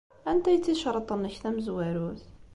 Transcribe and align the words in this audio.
Anta 0.31 0.47
ay 0.49 0.57
d 0.57 0.61
ticreḍt-nnek 0.65 1.35
tamezwarut? 1.41 2.23